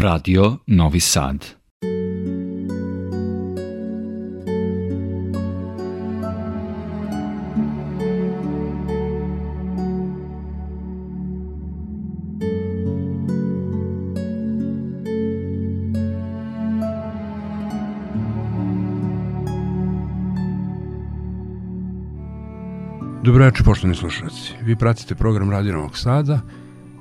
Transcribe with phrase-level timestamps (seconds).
[0.00, 1.44] Radio Novi Sad.
[23.22, 24.52] Dobro večer, poštovani slušalci.
[24.62, 26.40] Vi pratite program Radio Novog Sada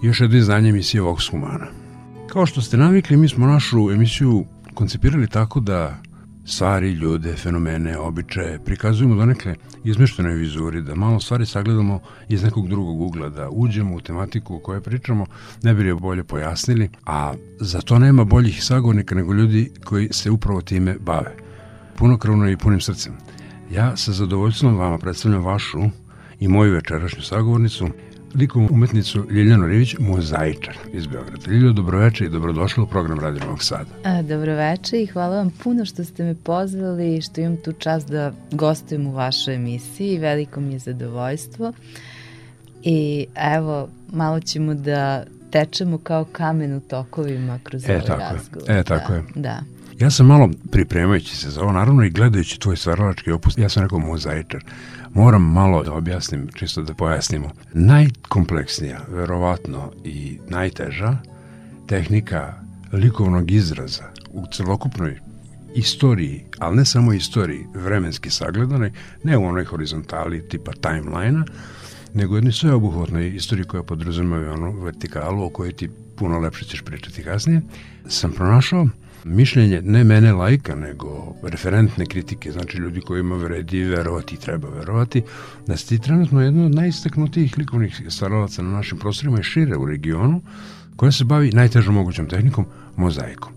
[0.04, 1.87] i još jedno izdanje emisije Vox Humana.
[2.34, 5.98] Kao što ste navikli, mi smo našu emisiju koncipirali tako da
[6.46, 12.00] stvari, ljude, fenomene, običaje prikazujemo donekle izmeštenoj vizuri, da malo stvari sagledamo
[12.30, 15.26] iz nekog drugog ugla, da uđemo u tematiku o kojoj pričamo,
[15.64, 20.32] ne bi je bolje pojasnili, a za to nema boljih sagovornika nego ljudi koji se
[20.32, 21.36] upravo time bave.
[21.96, 23.14] Punokrvno i punim srcem.
[23.72, 25.80] Ja sa zadovoljstvom vama predstavljam vašu
[26.40, 27.90] i moju večerašnju sagovornicu,
[28.36, 31.52] likom umetnicu Ljiljanu Rivić, mozaičar iz Beograda.
[31.52, 33.90] Ljiljo, dobroveče i dobrodošla u program Radio Novog Sada.
[34.04, 38.10] A, dobroveče i hvala vam puno što ste me pozvali i što imam tu čast
[38.10, 40.18] da gostujem u vašoj emisiji.
[40.18, 41.74] Veliko mi je zadovoljstvo.
[42.84, 48.70] I evo, malo ćemo da tečemo kao kamen u tokovima kroz e, ovaj tako razgovor.
[48.70, 48.80] Je.
[48.80, 49.24] E, tako da, je.
[49.36, 49.62] Da.
[50.00, 53.84] Ja sam malo pripremajući se za ovo, naravno i gledajući tvoj stvaralački opus, ja sam
[53.84, 54.64] rekao mozaičar.
[55.18, 57.50] Moram malo da objasnim, čisto da pojasnimo.
[57.74, 61.18] Najkompleksnija, verovatno i najteža
[61.88, 62.54] tehnika
[62.94, 65.20] likovnog izraza u celokupnoj
[65.76, 68.92] istoriji, ali ne samo istoriji vremenski sagledanoj,
[69.24, 71.46] ne u onoj horizontali tipa timelina,
[72.14, 77.24] nego jednoj sveobuhvatnoj istoriji koja podrazumeva onu vertikalu o kojoj ti puno lepše ćeš pričati
[77.24, 77.62] kasnije,
[78.08, 78.88] sam pronašao
[79.28, 85.24] mišljenje ne mene lajka, nego referentne kritike, znači ljudi kojima vredi verovati i treba verovati,
[85.68, 89.86] da ste ti trenutno jedno od najistaknutijih likovnih stvaralaca na našim prostorima i šire u
[89.86, 90.42] regionu,
[90.96, 93.57] koja se bavi najtežom mogućom tehnikom, mozaikom.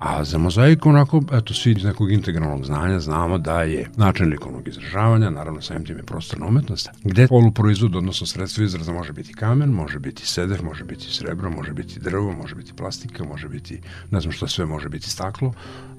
[0.00, 4.68] A za mozaiku, onako, eto, svi iz nekog integralnog znanja znamo da je način likovnog
[4.68, 9.70] izražavanja, naravno samim tim je prostorna umetnost, gde poluproizvod, odnosno sredstvo izraza može biti kamen,
[9.70, 13.80] može biti seder, može biti srebro, može biti drvo, može biti plastika, može biti,
[14.10, 15.52] ne znam šta sve, može biti staklo,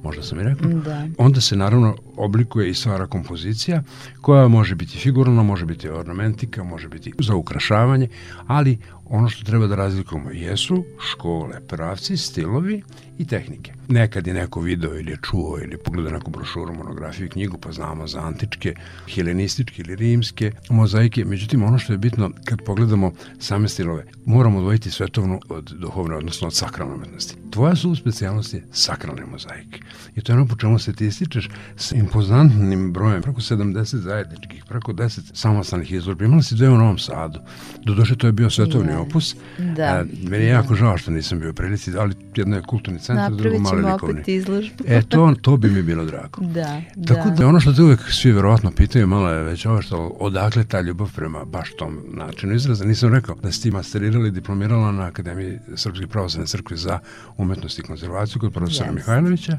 [0.04, 0.72] možda sam i rekao.
[0.72, 1.08] Da.
[1.18, 3.84] Onda se naravno oblikuje i stvara kompozicija
[4.22, 8.08] koja može biti figuralna, može biti ornamentika, može biti za ukrašavanje,
[8.48, 12.84] ali ono što treba da razlikujemo jesu škole, pravci, stilovi
[13.18, 13.74] i tehnike.
[13.88, 18.08] Nekad je neko video ili je čuo ili pogledao neku brošuru, monografiju, knjigu, pa znamo
[18.08, 18.76] za antičke,
[19.16, 21.26] helenističke ili rimske mozaike.
[21.26, 26.48] Međutim, ono što je bitno kad pogledamo same stilove, moramo odvojiti svetovnu od duhovne, odnosno
[26.48, 27.36] od sakralne umetnosti.
[27.50, 29.80] Tvoja su specijalnost je sakralne mozaike.
[30.16, 34.64] I to je ono po čemu se ti ističeš s impozantnim brojem, preko 70 zajedničkih,
[34.66, 36.26] preko 10 samostalnih izložbi.
[36.26, 37.40] Imala si dve u Novom Sadu.
[37.78, 39.00] Doduše, to je bio svetovni Da.
[39.00, 39.36] opus.
[39.76, 39.84] Da.
[39.84, 43.44] A, meni je jako žao što nisam bio prilici, ali jedno je kulturni centar, drugo
[43.50, 44.14] Napravit mali likovni.
[44.14, 44.84] opet izložbu.
[44.88, 46.42] E, to, to bi mi bilo drago.
[46.52, 47.36] Da, Tako da.
[47.36, 50.82] da ono što te uvek svi verovatno pitaju, malo je već ovo što, odakle ta
[50.82, 52.86] ljubav prema baš tom načinu izraza.
[52.86, 57.00] Nisam rekao da si ti masterirala i diplomirala na Akademiji Srpske pravoslavne crkve za
[57.38, 58.96] umetnost i konzervaciju kod profesora Jeste.
[58.96, 59.58] Mihajlovića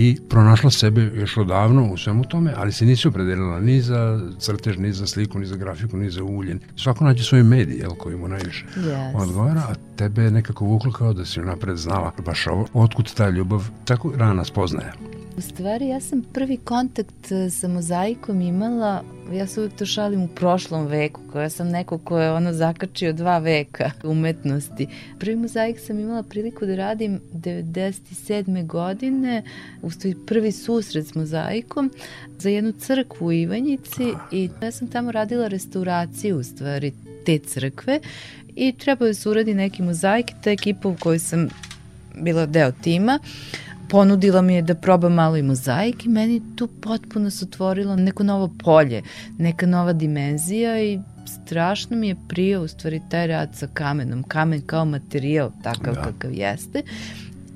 [0.00, 4.78] i pronašla sebe još odavno u svemu tome, ali se nisi opredelila ni za crtež,
[4.78, 6.60] ni za sliku, ni za grafiku, ni za uljen.
[6.76, 9.22] Svako nađe svoj medij, jel, koji mu najviše Yes.
[9.22, 13.28] odgovara, a tebe je nekako vuklo kao da si unapred znala baš ovo, otkud ta
[13.28, 14.92] ljubav, tako rana spoznaje.
[15.38, 20.22] U stvari, ja sam prvi kontakt e, sa mozaikom imala, ja se uvijek to šalim
[20.22, 24.88] u prošlom veku, koja sam neko ko je ono zakačio dva veka umetnosti.
[25.18, 28.66] Prvi mozaik sam imala priliku da radim 97.
[28.66, 29.42] godine,
[29.82, 31.90] u stvari prvi susret s mozaikom
[32.38, 36.92] za jednu crkvu u Ivanjici i ja sam tamo radila restauraciju u stvari
[37.26, 38.00] te crkve
[38.56, 41.48] i trebao da se uradi neki mozaik, ta ekipa u kojoj sam
[42.14, 43.18] bila deo tima,
[43.88, 48.22] ponudila mi je da probam malo i mozaik i meni tu potpuno se otvorilo neko
[48.22, 49.02] novo polje,
[49.38, 54.60] neka nova dimenzija i strašno mi je prijao u stvari taj rad sa kamenom, kamen
[54.60, 56.02] kao materijal takav Da.
[56.02, 56.82] kakav jeste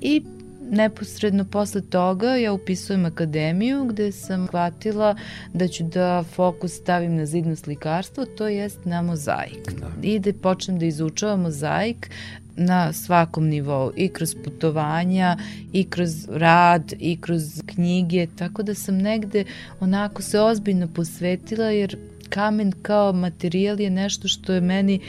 [0.01, 0.23] i
[0.71, 5.15] neposredno posle toga ja upisujem akademiju gde sam shvatila
[5.53, 9.73] da ću da fokus stavim na zidno slikarstvo, to jest na mozaik.
[9.79, 9.87] Da.
[10.01, 12.09] I da počnem da izučavam mozaik
[12.55, 15.37] na svakom nivou i kroz putovanja
[15.73, 19.45] i kroz rad i kroz knjige tako da sam negde
[19.79, 21.97] onako se ozbiljno posvetila jer
[22.29, 24.99] kamen kao materijal je nešto što je meni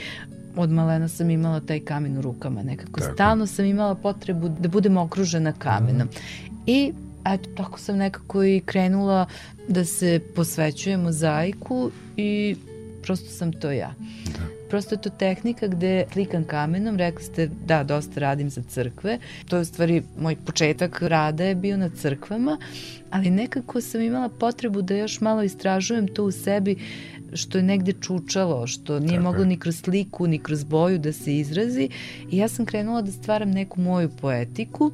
[0.55, 2.99] od malena sam imala taj kamen u rukama nekako.
[2.99, 3.13] Tako.
[3.13, 6.07] Stalno sam imala potrebu da budem okružena kamenom.
[6.65, 6.93] I
[7.25, 9.25] eto, tako sam nekako i krenula
[9.67, 12.55] da se posvećujem mozaiku i
[13.03, 13.93] prosto sam to ja.
[14.25, 14.54] Da.
[14.75, 19.19] Prosto je to tehnika gde slikam kamenom, rekli ste da, dosta radim za crkve,
[19.49, 22.57] to je u stvari moj početak rada je bio na crkvama,
[23.09, 26.75] ali nekako sam imala potrebu da još malo istražujem to u sebi
[27.33, 29.47] što je negde čučalo, što nije Tako moglo je.
[29.47, 31.89] ni kroz sliku, ni kroz boju da se izrazi
[32.31, 34.91] i ja sam krenula da stvaram neku moju poetiku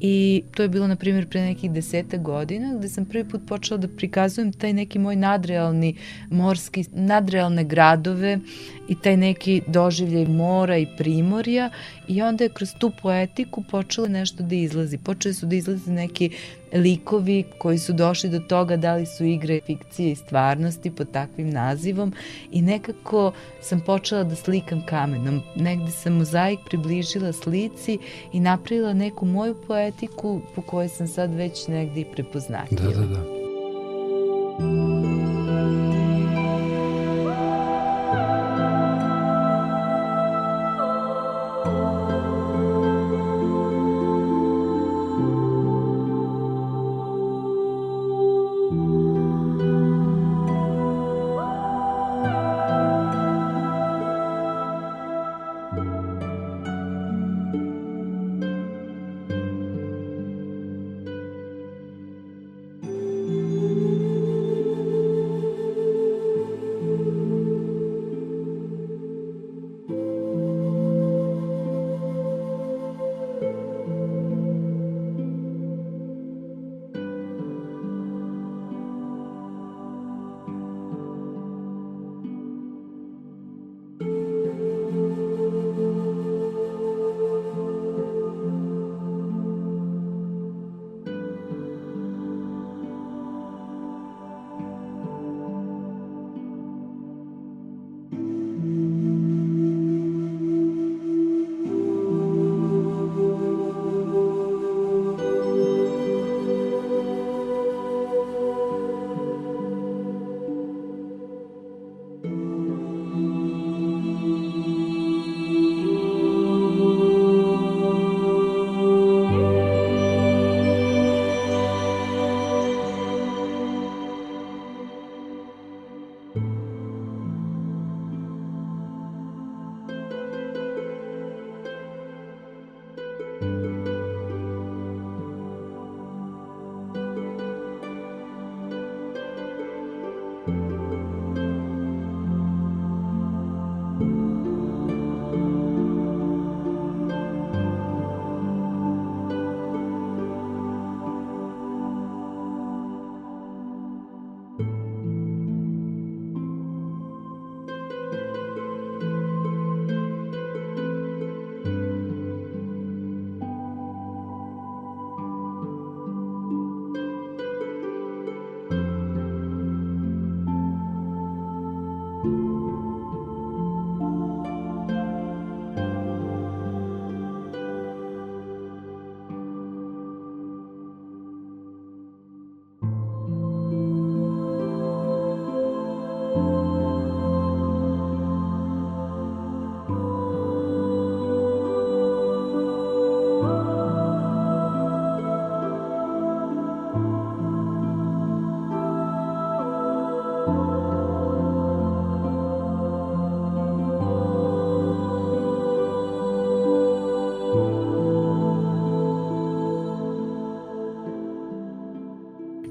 [0.00, 3.78] I to je bilo, na primjer, pre nekih deseta godina, gde sam prvi put počela
[3.78, 5.94] da prikazujem taj neki moj nadrealni
[6.30, 8.38] morski, nadrealne gradove
[8.88, 11.70] i taj neki doživljaj mora i primorja
[12.08, 14.98] i onda je kroz tu poetiku počelo nešto da izlazi.
[14.98, 16.30] Počeli su da izlazi neki
[16.72, 21.50] likovi koji su došli do toga da li su igre fikcije i stvarnosti pod takvim
[21.50, 22.12] nazivom
[22.50, 25.42] i nekako sam počela da slikam kamenom.
[25.56, 27.98] Negde sam mozaik približila slici
[28.32, 32.92] i napravila neku moju poetiku po kojoj sam sad već negde i prepoznatljiva.
[32.92, 33.35] Da, da, da.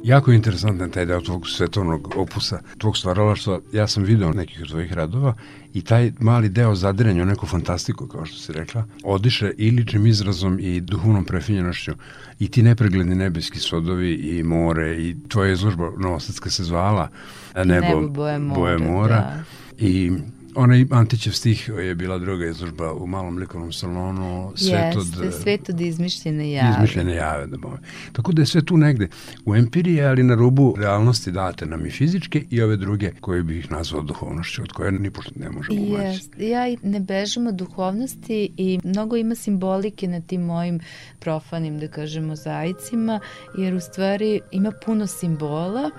[0.06, 3.60] Jako je interesantan taj deo tvog svetovnog opusa, tvog stvaralaštva.
[3.74, 5.34] Ja sam video nekih od tvojih radova
[5.74, 10.06] i taj mali deo zadiranja u neku fantastiku, kao što si rekla, odiše i ličnim
[10.06, 11.92] izrazom i duhovnom prefinjenošću
[12.40, 17.10] i ti nepregledni nebeski sodovi i more i tvoja izložba Novosadska se zvala
[17.56, 19.44] Nebo, Nebo boje mora, boje mora da.
[19.78, 20.12] i
[20.56, 24.52] Onaj Antićev stih je bila druga izložba u malom likovnom salonu.
[24.56, 26.70] Svet od, Jeste, svet od izmišljene jave.
[26.76, 27.78] Izmišljene jave, da bove.
[28.12, 29.08] Tako da je sve tu negde
[29.46, 33.58] u empiriji, ali na rubu realnosti date nam i fizičke i ove druge koje bih
[33.58, 36.30] ih nazvao duhovnošću, od koje ni pošto ne možemo umaći.
[36.38, 40.80] Ja ne bežim od duhovnosti i mnogo ima simbolike na tim mojim
[41.20, 43.20] profanim, da kažemo, zajcima,
[43.58, 45.92] jer u stvari ima puno simbola,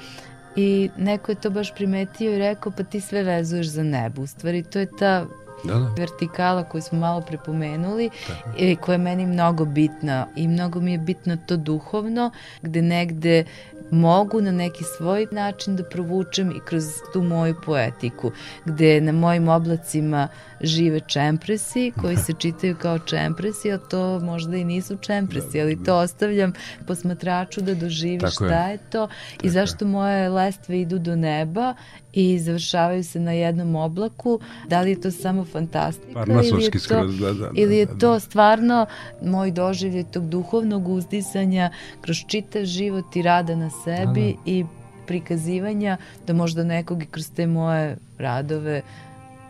[0.56, 4.22] I neko je to baš primetio i rekao pa ti sve vezuješ za nebo.
[4.22, 5.26] U stvari to je ta
[5.66, 5.90] Da, da.
[5.96, 8.10] vertikala koju smo malo prepomenuli,
[8.58, 12.30] i koja je meni mnogo bitna i mnogo mi je bitno to duhovno,
[12.62, 13.44] gde negde
[13.90, 18.32] mogu na neki svoj način da provučem i kroz tu moju poetiku,
[18.64, 20.28] gde na mojim oblacima
[20.60, 25.96] žive čempresi koji se čitaju kao čempresi, a to možda i nisu čempresi, ali to
[25.96, 26.52] ostavljam
[26.86, 29.08] posmatraču da doživi Tako šta je, je to
[29.42, 29.88] i zašto je.
[29.88, 31.74] moje lestve idu do neba
[32.16, 36.78] i završavaju se na jednom oblaku, da li je to samo fantastika ili je to,
[36.78, 37.98] skroz, da, da, da, ili je da, da.
[37.98, 38.86] to stvarno
[39.22, 41.70] moj doživljaj tog duhovnog uzdisanja
[42.00, 44.50] kroz čitav život i rada na sebi da, da.
[44.50, 44.64] i
[45.06, 45.96] prikazivanja
[46.26, 48.82] da možda nekog i kroz te moje radove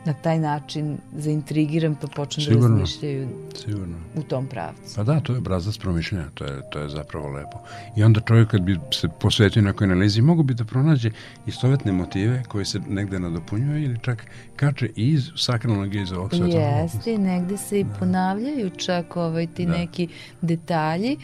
[0.06, 3.96] na taj način zaintrigiram pa počnem da sigurno, da razmišljaju sigurno.
[4.16, 4.94] u tom pravcu.
[4.96, 7.58] Pa da, to je obrazac promišljanja, to je, to je zapravo lepo.
[7.96, 11.10] I onda čovjek kad bi se posvetio nekoj analizi, mogu bi da pronađe
[11.46, 16.58] istovetne motive koje se negde nadopunjuje ili čak kače iz sakralnog i iz ovog sveta.
[16.58, 17.94] Jeste, negde se i da.
[17.98, 19.72] ponavljaju čak ovaj, ti da.
[19.72, 20.08] neki
[20.40, 21.16] detalji,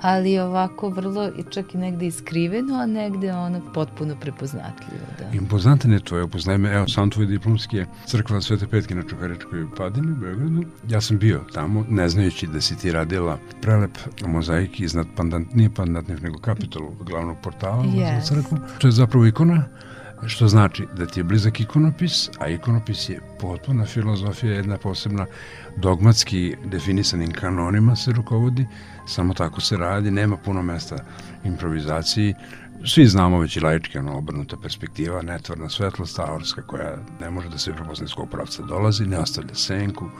[0.00, 5.06] ali ovako vrlo čak i negde iskriveno, a negde ono potpuno prepoznatljivo.
[5.18, 5.36] Da.
[5.36, 9.02] Impozantan je to, evo poznaje me, evo sam tvoj diplomski je crkva Svete Petke na
[9.02, 10.62] Čukaričkoj padini u Beogradu.
[10.88, 15.74] Ja sam bio tamo, ne znajući da si ti radila prelep mozaik iznad pandant, nije
[15.74, 18.14] pandantnih, nego kapitolu glavnog portala yes.
[18.14, 18.58] za crkvu.
[18.78, 19.64] To je zapravo ikona
[20.26, 25.26] što znači da ti je blizak ikonopis, a ikonopis je potpuna filozofija, jedna posebna
[25.76, 28.66] dogmatski definisanim kanonima se rukovodi,
[29.06, 30.96] samo tako se radi, nema puno mesta
[31.44, 32.34] improvizaciji,
[32.84, 37.58] svi znamo već i laički ono obrnuta perspektiva, netvorna svetlost, aorska koja ne može da
[37.58, 40.10] se prepozna iz kog pravca dolazi, ne ostavlja senku,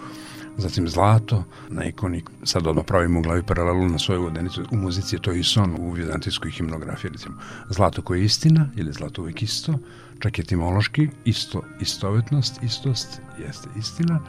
[0.56, 5.16] zatim zlato na ikoni, sad odmah pravimo u glavi paralelu na svoju vodenicu, u muzici
[5.16, 7.34] je to i son u vizantijskoj himnografiji, recimo.
[7.68, 9.78] Zlato koje je istina ili zlato uvek isto,
[10.18, 14.20] čak etimološki, isto, istovetnost, istost jeste istina,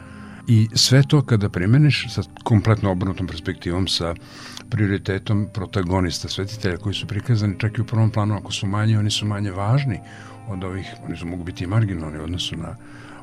[0.46, 4.14] I sve to kada primeniš sa kompletno obrnutom perspektivom, sa
[4.70, 9.10] prioritetom protagonista, svetitelja koji su prikazani čak i u prvom planu, ako su manje, oni
[9.10, 10.00] su manje važni
[10.48, 12.76] od ovih, oni su mogu biti i marginalni u odnosu na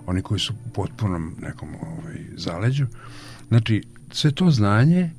[0.05, 2.85] oni koji su u potpunom nekom ovaj, zaleđu.
[3.47, 5.11] Znači, sve to znanje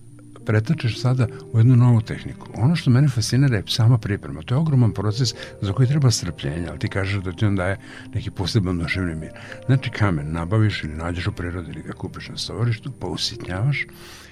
[0.51, 2.49] pretačeš sada u jednu novu tehniku.
[2.55, 4.43] Ono što mene fascinira je sama priprema.
[4.43, 7.79] To je ogroman proces za koji treba strpljenje, ali ti kažeš da ti on daje
[8.15, 9.31] neki poseban duševni mir.
[9.67, 13.87] Znači kamen nabaviš ili nađeš u prirodi ili ga kupiš na stovarištu, pa usitnjavaš,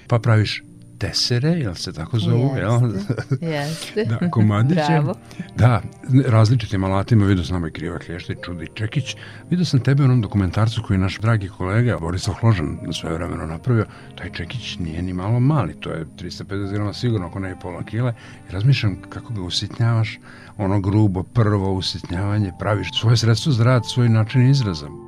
[0.08, 0.62] pa praviš
[0.99, 2.57] tesere, jel se tako zovu?
[2.57, 3.52] Jeste, jel?
[3.52, 4.05] jeste.
[4.05, 4.83] da, komadiće.
[4.88, 5.14] Bravo.
[5.57, 5.83] Da,
[6.26, 9.17] različitim alatima vidio sam i kriva klješta i čudi Čekić.
[9.50, 13.14] Vidio sam tebe u onom dokumentarcu koji je naš dragi kolega Borislav Hložan na svoje
[13.14, 13.87] vremeno napravio.
[14.19, 17.83] Taj Čekić nije ni malo mali, to je 350 grama sigurno, ako ne i pola
[17.83, 18.14] kile.
[18.49, 20.19] I razmišljam kako ga usitnjavaš,
[20.57, 25.07] ono grubo, prvo usitnjavanje, praviš svoje sredstvo za rad, svoj način izraza.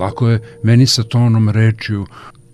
[0.00, 2.06] Lako je meni sa tonom rečju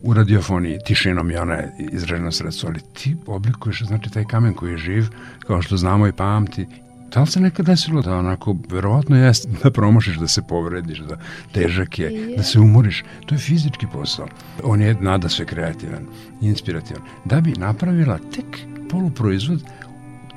[0.03, 4.71] u radiofoniji, tišinom i ona je izraženo sredstvo, ali ti oblikuješ, znači taj kamen koji
[4.71, 5.05] je živ,
[5.47, 6.67] kao što znamo i pamti,
[7.15, 11.17] Da li se nekad desilo da onako, verovatno jeste da promošiš, da se povrediš, da
[11.53, 12.37] težak je, yeah.
[12.37, 13.05] da se umoriš.
[13.26, 14.26] To je fizički posao.
[14.65, 16.07] On je nada sve kreativan,
[16.41, 17.03] inspirativan.
[17.25, 18.59] Da bi napravila tek
[18.91, 19.62] poluproizvod,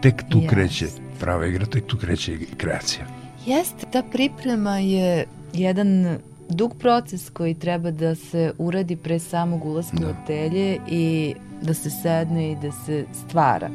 [0.01, 0.49] tek tu yes.
[0.49, 0.87] kreće
[1.19, 3.05] prava igra, tek tu kreće kreacija.
[3.45, 6.17] Jeste, ta priprema je jedan
[6.49, 10.07] dug proces koji treba da se uradi pre samog ulaska da.
[10.07, 13.69] u atelje i da se sedne i da se stvara.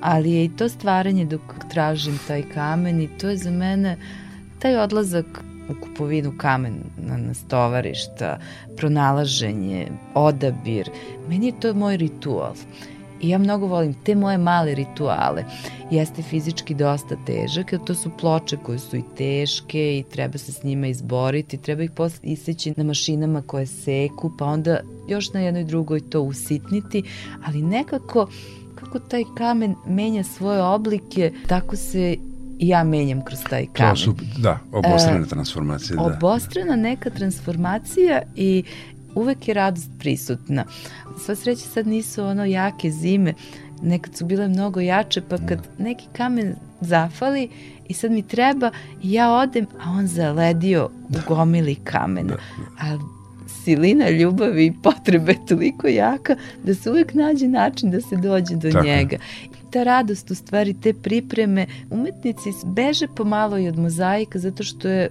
[0.00, 3.96] Ali je i to stvaranje dok tražim taj kamen i to je za mene
[4.58, 5.26] taj odlazak
[5.68, 8.38] u kupovinu kamena na stovarišta,
[8.76, 10.90] pronalaženje, odabir.
[11.28, 12.54] Meni je to moj ritual.
[13.22, 15.44] I ja mnogo volim te moje male rituale.
[15.90, 20.52] Jeste fizički dosta težak, jer to su ploče koje su i teške i treba se
[20.52, 25.40] s njima izboriti, treba ih posle iseći na mašinama koje seku, pa onda još na
[25.40, 27.02] jednoj drugoj to usitniti,
[27.46, 28.28] ali nekako
[28.74, 32.16] kako taj kamen menja svoje oblike, tako se
[32.58, 33.94] i ja menjam kroz taj kamen.
[33.94, 35.96] To su, da, obostrana e, transformacija.
[35.96, 36.02] Da.
[36.02, 38.64] Obostrana neka transformacija i
[39.14, 40.64] uvek je radost prisutna.
[41.24, 43.34] Sva sreća sad nisu ono jake zime,
[43.82, 45.84] nekad su bile mnogo jače, pa kad da.
[45.84, 47.48] neki kamen zafali
[47.88, 48.70] i sad mi treba
[49.02, 51.18] i ja odem, a on zaledio da.
[51.18, 52.34] u gomili kamena.
[52.34, 52.38] Da.
[52.80, 52.98] A
[53.64, 58.70] silina ljubavi i potrebe toliko jaka da se uvek nađe način da se dođe do
[58.70, 58.84] Tako.
[58.84, 59.16] njega.
[59.44, 64.88] I ta radost, u stvari, te pripreme, umetnici beže pomalo i od mozaika zato što
[64.88, 65.08] je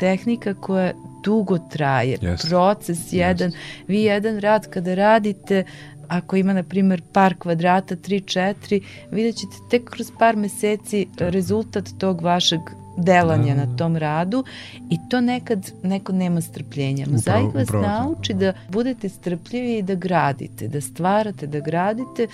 [0.00, 0.92] tehnika koja
[1.28, 2.48] dugo traje, yes.
[2.48, 3.84] proces jedan, yes.
[3.88, 5.64] vi jedan rad kada radite,
[6.08, 12.22] ako ima na primer par kvadrata 3-4, vidjet ćete tek kroz par meseci rezultat tog
[12.22, 12.60] vašeg
[12.96, 14.44] delanja da, na tom radu
[14.90, 17.06] i to nekad neko nema strpljenja.
[17.10, 22.26] Mozaik vas upravo, nauči da budete strpljivi i da gradite, da stvarate, da gradite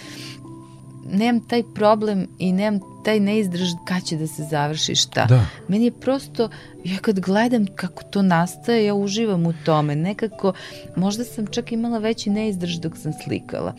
[1.06, 5.26] nemam taj problem i nemam taj neizdrž kad će da se završi šta.
[5.26, 5.46] Da.
[5.68, 6.48] Meni je prosto,
[6.84, 9.96] ja kad gledam kako to nastaje, ja uživam u tome.
[9.96, 10.52] Nekako,
[10.96, 13.74] možda sam čak imala veći neizdrž dok sam slikala.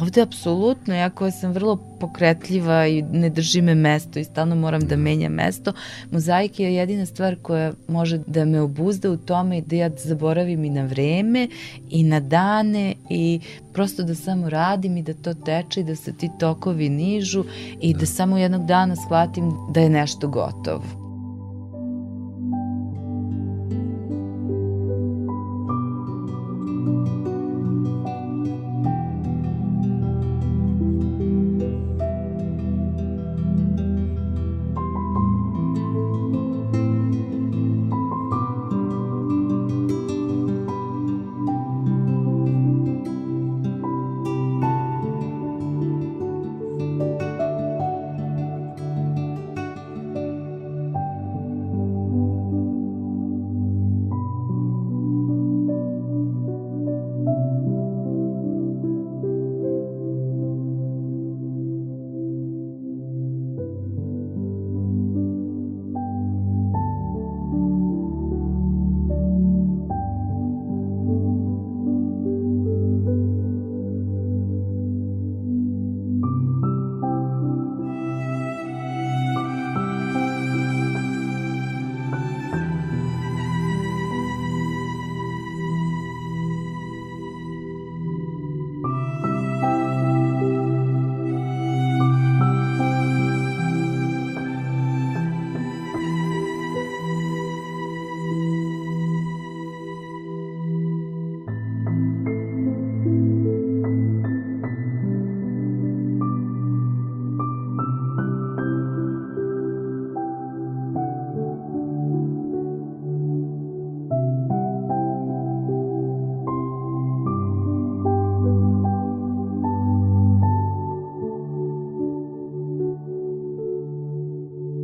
[0.00, 4.80] Ovde apsolutno, ja koja sam vrlo pokretljiva i ne drži me mesto i stalno moram
[4.80, 5.72] da menjam mesto,
[6.10, 10.64] mozaik je jedina stvar koja može da me obuzda u tome i da ja zaboravim
[10.64, 11.48] i na vreme
[11.90, 13.40] i na dane i
[13.72, 17.44] prosto da samo radim i da to teče i da se ti tokovi nižu
[17.80, 20.99] i da, da samo jednog dana shvatim da je nešto gotovo.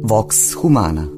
[0.07, 1.16] Vox Humana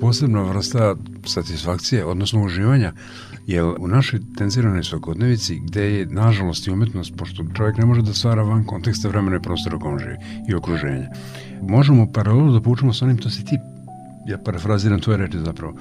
[0.00, 2.92] posebna vrsta satisfakcije, odnosno uživanja,
[3.46, 8.14] jer u našoj tenziranoj svakodnevici, gde je, nažalost, i umetnost, pošto čovjek ne može da
[8.14, 10.16] stvara van konteksta vremena i prostora u kom živi
[10.48, 11.08] i okruženja,
[11.62, 13.58] možemo paralelu da poučimo sa onim, to si ti
[14.28, 15.74] ja parafraziram tvoje reči zapravo,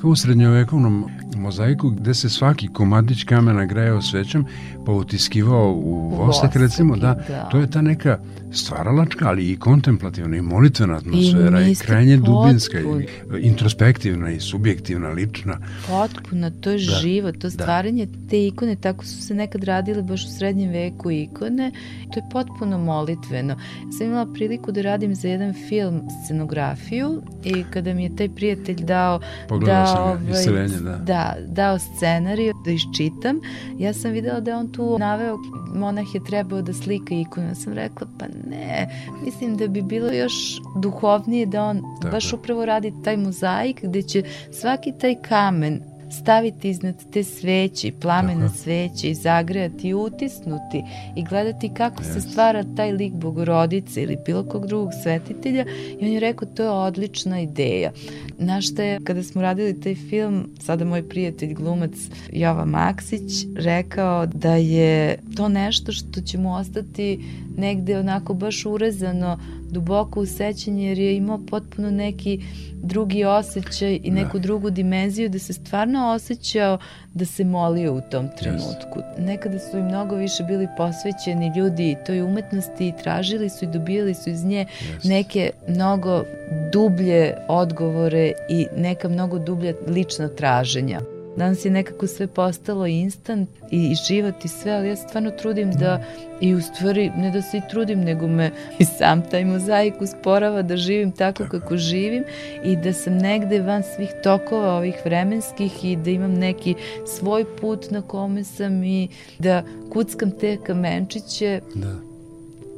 [0.00, 1.04] kao u srednjovekovnom
[1.36, 4.46] mozaiku gde se svaki komadić kamena grejao svećom
[4.86, 8.18] pa utiskivao u vostak recimo, da, da, to je ta neka
[8.52, 12.34] stvaralačka, ali i kontemplativna i molitvena atmosfera i, i krajnje potpun.
[12.34, 13.06] dubinska i
[13.40, 15.58] introspektivna i subjektivna, lična.
[15.88, 17.50] Potpuno, to je da, živo, to da.
[17.50, 18.28] stvaranje da.
[18.28, 21.72] te ikone, tako su se nekad radile baš u srednjem veku ikone,
[22.12, 23.56] to je potpuno molitveno.
[23.98, 28.76] Sam imala priliku da radim za jedan film scenografiju i kada mi je taj prijatelj
[28.76, 29.20] dao
[29.66, 30.96] da, sam ovaj, da.
[30.96, 33.40] da, dao scenariju da iščitam,
[33.78, 35.38] ja sam videla da je on tu naveo
[35.74, 37.46] monah je trebao da slika ikonu.
[37.46, 38.88] Ja sam rekla, pa ne,
[39.24, 42.12] mislim da bi bilo još duhovnije da on Tako.
[42.12, 48.46] baš upravo radi taj mozaik gde će svaki taj kamen staviti iznad te sveće, plamena
[48.46, 48.58] Tako.
[48.58, 50.82] sveće i zagrejati i utisnuti
[51.16, 52.12] i gledati kako yes.
[52.12, 55.64] se stvara taj lik bogorodice ili bilo kog drugog svetitelja
[56.00, 57.92] i on je rekao to je odlična ideja.
[58.38, 61.94] Našta je, kada smo radili taj film, sada moj prijatelj glumac
[62.32, 67.20] Jova Maksić rekao da je to nešto što će mu ostati
[67.56, 69.38] negde onako baš urezano
[69.70, 72.40] duboko u sećanje jer je imao potpuno neki
[72.82, 74.42] drugi osjećaj i neku da.
[74.42, 76.78] drugu dimenziju da se stvarno osjećao
[77.14, 78.98] da se molio u tom trenutku.
[78.98, 79.26] Yes.
[79.26, 84.14] Nekada su i mnogo više bili posvećeni ljudi toj umetnosti i tražili su i dobijali
[84.14, 85.08] su iz nje yes.
[85.08, 86.24] neke mnogo
[86.72, 91.00] dublje odgovore i neka mnogo dublje lična traženja.
[91.36, 95.72] Danas je nekako sve postalo instant i, i život i sve, ali ja stvarno trudim
[95.72, 96.04] da
[96.40, 100.62] i u stvari ne da se i trudim, nego me i sam taj mozaik usporava
[100.62, 102.24] da živim tako, tako kako živim
[102.64, 106.74] i da sam negde van svih tokova ovih vremenskih i da imam neki
[107.06, 112.13] svoj put na kome sam i da kuckam te kamenčiće da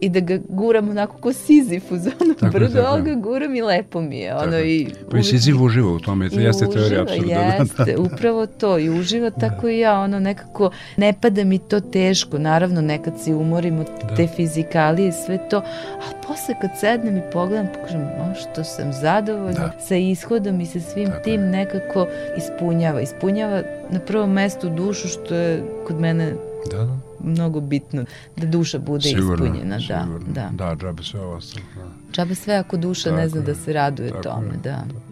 [0.01, 3.63] i da ga guram onako ko Sizif uz ono tako brdo, ali ga guram i
[3.63, 4.35] lepo mi je.
[4.37, 7.33] Ono, i pa i Sizif uživa u tome, to jeste teorija apsurda.
[7.33, 8.01] Jeste, da, da.
[8.01, 9.73] upravo to i uživa tako da.
[9.73, 14.15] i ja, ono nekako ne pada mi to teško, naravno nekad se umorim od da.
[14.15, 15.63] te fizikalije i sve to,
[16.05, 19.81] ali posle kad sednem i pogledam, pokažem, o što sam zadovoljna da.
[19.81, 21.49] sa ishodom i sa svim tako tim je.
[21.49, 22.07] nekako
[22.37, 23.01] ispunjava.
[23.01, 26.33] Ispunjava na prvom mestu dušu što je kod mene
[26.71, 28.05] da, da mnogo bitno
[28.37, 29.81] da duša bude sigurno, ispunjena.
[29.81, 30.19] Sigurno.
[30.29, 30.67] Da, da.
[30.67, 31.67] Da, džabe sve ostalo.
[31.77, 32.13] Da.
[32.13, 34.47] Džabe sve ako duša tako ne zna da se raduje tome.
[34.47, 34.85] Je, da.
[34.93, 35.06] da.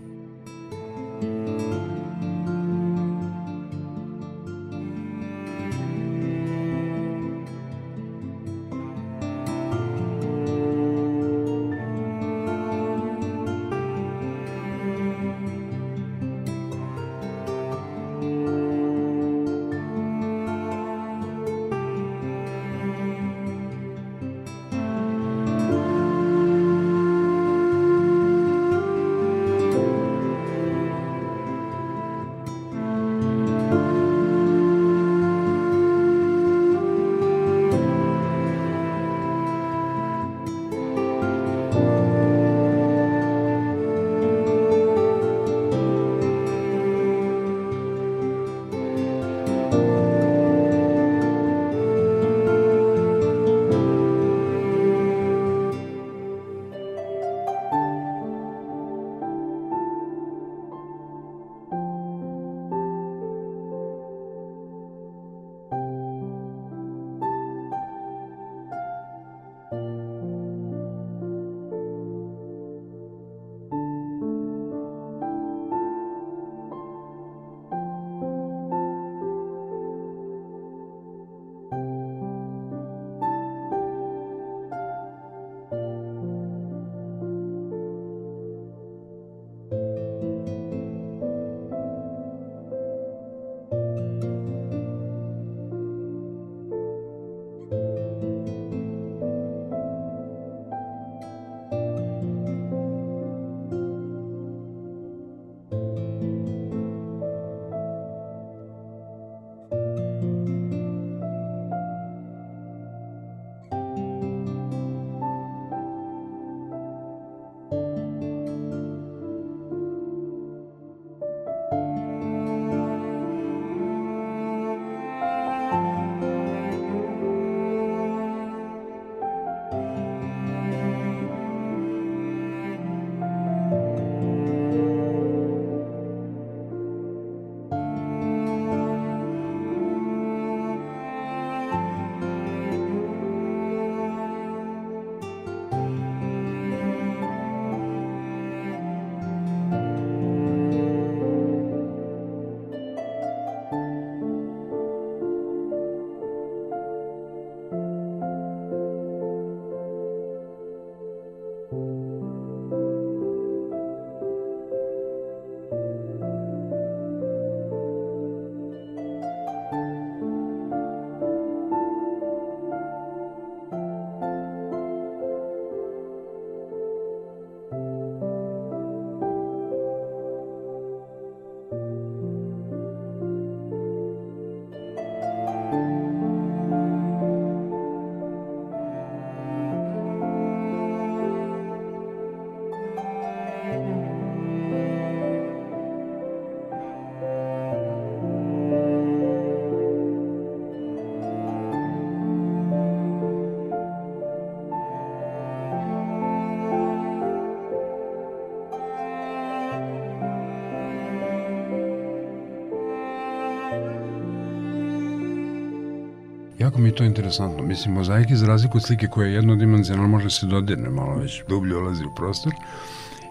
[216.64, 217.62] Jako mi je to interesantno.
[217.62, 221.76] Mislim, mozaik za razliku od slike koja je jednodimenzionalna može se dodirne malo već dublje
[221.76, 222.52] ulazi u prostor.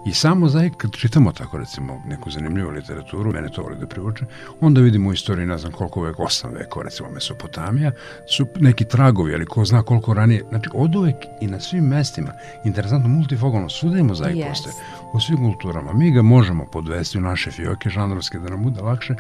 [0.06, 4.26] I sam mozaik, kad čitamo tako recimo neku zanimljivu literaturu, mene to voli da privuče,
[4.62, 7.92] onda vidimo u istoriji, ne znam koliko vek, osam vekova, recimo Mesopotamija,
[8.28, 12.34] su neki tragovi, ali ko zna koliko ranije, znači od uvek i na svim mestima,
[12.64, 14.50] interesantno, multifogalno, svuda je mozaik yes.
[14.50, 14.76] postoje,
[15.14, 15.94] u svim kulturama.
[15.94, 19.16] Mi ga možemo podvesti u naše fioke žanrovske da nam bude lakše,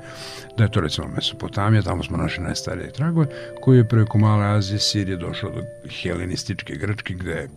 [0.58, 3.28] da je to recimo Mesopotamija, tamo smo naše najstarije tragove,
[3.62, 5.62] koji je preko Male Azije, Sirije došao do
[6.02, 7.50] helenističke Grčke, gde je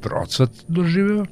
[0.00, 1.24] procvat doživeo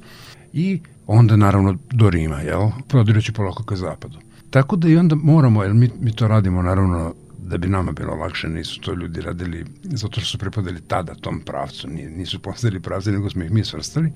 [0.53, 2.69] i onda naravno do Rima, jel?
[2.87, 4.17] Prodirajući polako ka zapadu.
[4.49, 8.15] Tako da i onda moramo, jer mi, mi to radimo naravno da bi nama bilo
[8.15, 13.11] lakše, nisu to ljudi radili zato što su pripadali tada tom pravcu, nisu postavili pravce,
[13.11, 14.11] nego smo ih mi svrstali,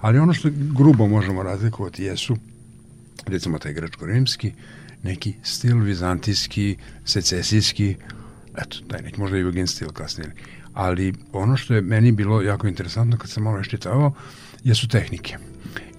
[0.00, 2.36] ali ono što grubo možemo razlikovati jesu,
[3.26, 4.52] recimo taj grečko-rimski,
[5.02, 7.96] neki stil vizantijski, secesijski,
[8.56, 10.34] eto, taj neki možda i Eugen stil kasnije,
[10.74, 14.12] ali ono što je meni bilo jako interesantno kad sam malo iščitavao,
[14.64, 15.36] jesu tehnike.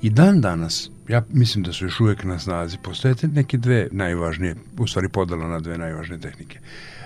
[0.01, 4.55] I dan danas, ja mislim da su još uvek na snazi, postoje neke dve najvažnije,
[4.77, 6.59] u stvari podela na dve najvažnije tehnike.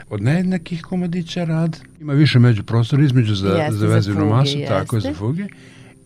[0.10, 4.74] Od nejednakih komadića rad, ima više među prostora između za, jeste, za vezivnu masu, jeste.
[4.74, 5.46] tako je za fuge,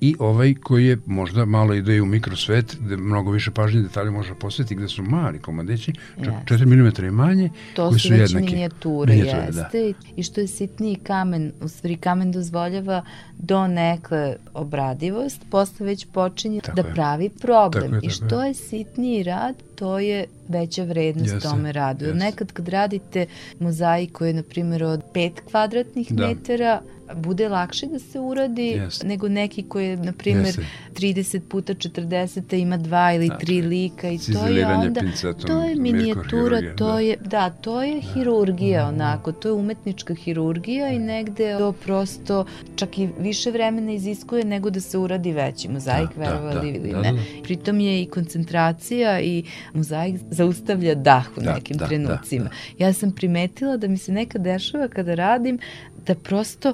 [0.01, 4.35] i ovaj koji je možda malo ide u mikrosvet, gde mnogo više pažnje detalje može
[4.35, 6.57] posvetiti, gde su mali komadići, čak yes.
[6.59, 6.65] 4
[7.01, 8.45] mm i manje, to koji su, su već jednaki.
[8.45, 9.93] minijature, minijature jeste.
[9.93, 10.13] Da.
[10.15, 13.03] I što je sitniji kamen, u stvari kamen dozvoljava
[13.37, 16.93] do neke obradivost, posle već počinje tako da je.
[16.93, 17.83] pravi problem.
[17.83, 18.47] Tako je, tako I što je.
[18.47, 22.05] je sitniji rad, to je veća vrednost jeste, tome radu.
[22.05, 22.17] Jeste.
[22.17, 23.25] Nekad kad radite
[23.59, 26.27] mozaik koji je, na primjer, od 5 kvadratnih da.
[26.27, 26.81] metara,
[27.15, 29.05] bude lakše da se uradi yes.
[29.05, 30.63] nego neki koji je, na primjer, yes.
[30.95, 35.01] 30 puta 40 ima dva ili tri dakle, lika i to je onda,
[35.47, 36.99] to je minijatura, to da.
[36.99, 38.13] je, da, to je da.
[38.13, 38.93] hirurgija mm.
[38.93, 44.69] onako, to je umetnička hirurgija i negde to prosto čak i više vremena iziskuje nego
[44.69, 47.11] da se uradi veći mozaik, da, da verovali da, ili da, ne.
[47.11, 47.23] Da, da.
[47.43, 52.43] Pritom je i koncentracija i mozaik zaustavlja dah u da, nekim da, trenucima.
[52.43, 52.85] Da, da.
[52.85, 55.59] Ja sam primetila da mi se nekad dešava kada radim
[56.07, 56.73] da prosto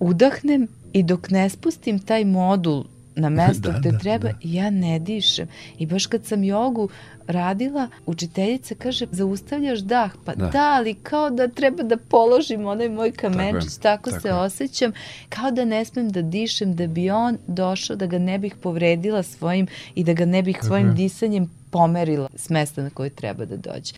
[0.00, 2.84] udahnem i dok ne spustim taj modul
[3.16, 4.38] na mesto da, gde da, treba, da.
[4.42, 5.48] ja ne dišem.
[5.78, 6.88] I baš kad sam jogu
[7.26, 10.10] radila, učiteljica kaže, zaustavljaš dah.
[10.24, 14.20] Pa da, da ali kao da treba da položim onaj moj kamenčić, tako, tako, tako
[14.20, 14.92] se osjećam,
[15.28, 19.22] kao da ne smem da dišem, da bi on došao, da ga ne bih povredila
[19.22, 20.94] svojim i da ga ne bih tako svojim je.
[20.94, 23.92] disanjem pomerila s mesta na koje treba da dođe.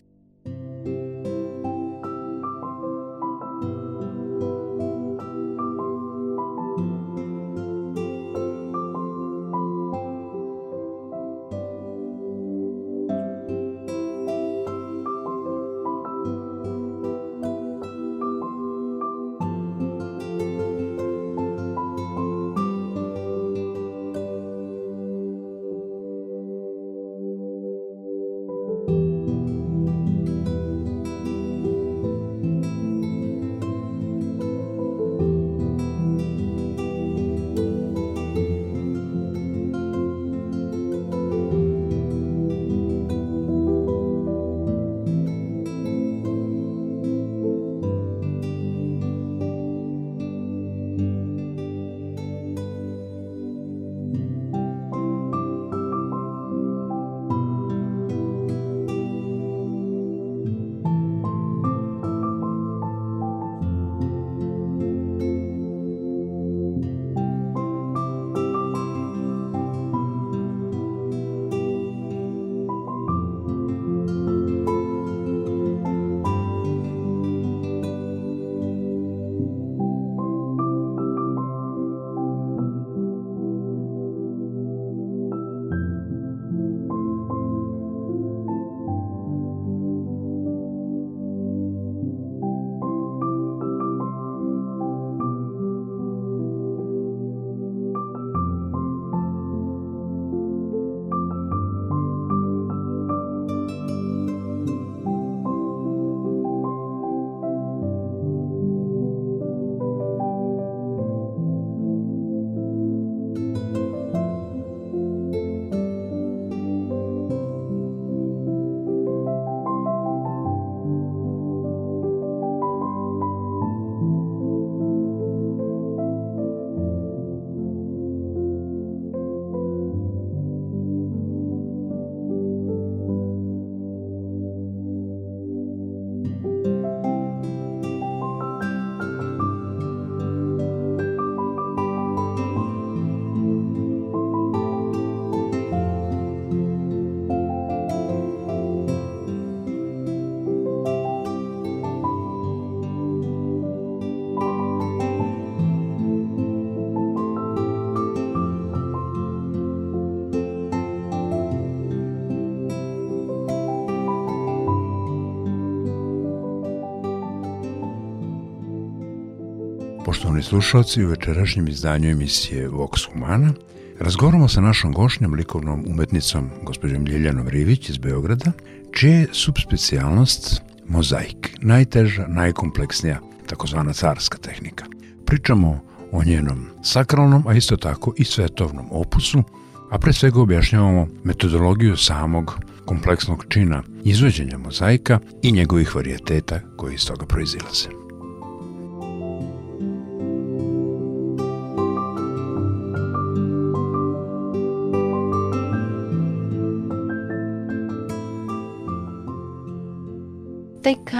[170.49, 173.53] Slušalci, u večerašnjem izdanju emisije Vox Humana
[173.99, 178.51] razgovaramo sa našom gošnjom, likovnom umetnicom, gospođom Ljiljanom Rivić iz Beograda,
[178.91, 184.85] čija je subspecijalnost mozaik, najteža, najkompleksnija, takozvana carska tehnika.
[185.25, 185.81] Pričamo
[186.11, 189.43] o njenom sakralnom, a isto tako i svetovnom opusu,
[189.91, 197.05] a pre svega objašnjavamo metodologiju samog kompleksnog čina izvođenja mozaika i njegovih varijeteta koji iz
[197.05, 197.98] toga proizilaze.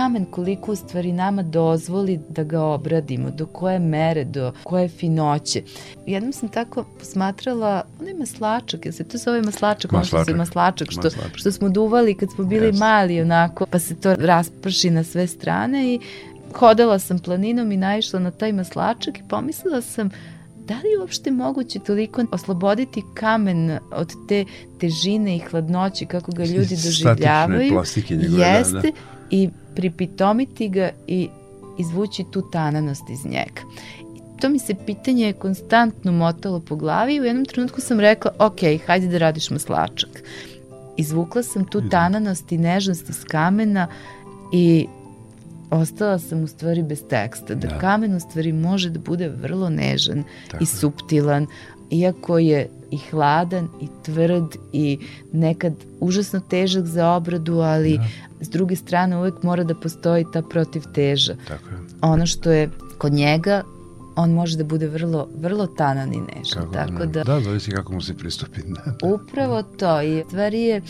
[0.09, 5.61] Kamen koliko u stvari nama dozvoli da ga obradimo, do koje mere, do koje finoće.
[6.05, 9.91] Jednom sam tako posmatrala, ono je maslačak, jel se to zove maslačak?
[9.91, 10.13] Maslačak.
[10.19, 11.35] Možda se maslačak, što, Maslačak.
[11.37, 12.79] što smo duvali kad smo bili Jeste.
[12.79, 15.99] mali onako, pa se to rasprši na sve strane i
[16.55, 20.09] hodala sam planinom i naišla na taj maslačak i pomislila sam
[20.55, 24.45] da li je uopšte moguće toliko osloboditi kamen od te
[24.79, 27.69] težine i hladnoće kako ga ljudi Statične doživljavaju?
[27.71, 28.91] plastike njegove, da, Jeste, da.
[29.29, 29.49] i
[29.79, 31.29] pripitomiti ga i
[31.77, 33.61] izvući tu tananost iz njega.
[34.15, 38.31] I to mi se pitanje konstantno motalo po glavi i u jednom trenutku sam rekla,
[38.39, 40.23] ok, hajde da radiš maslačak.
[40.97, 43.87] Izvukla sam tu tananost i nežnost iz kamena
[44.53, 44.87] i
[45.69, 47.55] ostala sam u stvari bez teksta.
[47.55, 47.79] Da, Da.
[47.79, 51.47] kamen u stvari može da bude vrlo nežan Tako i suptilan,
[51.91, 54.99] iako je i hladan i tvrd i
[55.33, 58.05] nekad užasno težak za obradu, ali Da.
[58.45, 61.35] s druge strane uvek mora da postoji ta protivteža.
[61.47, 61.77] Tako je.
[62.01, 63.63] Ono što je kod njega,
[64.15, 66.63] on može da bude vrlo, vrlo tanan i nežan.
[66.63, 68.61] Kako Tako da, da, zavisi kako mu se pristupi.
[68.67, 69.07] Da.
[69.07, 70.01] upravo to.
[70.01, 70.81] I stvari je